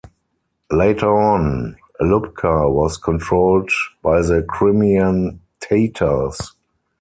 Later 0.71 1.15
on, 1.15 1.77
Alupka 2.01 2.73
was 2.73 2.97
controlled 2.97 3.69
by 4.01 4.23
the 4.23 4.41
Crimean 4.41 5.41
Tatars. 5.59 6.55